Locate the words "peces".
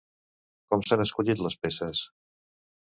1.69-2.05